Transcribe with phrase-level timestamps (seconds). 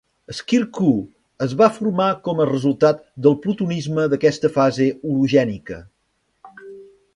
[0.35, 5.81] Shir Kuh es va formar com a resultat del plutonisme d'aquesta fase orogènica.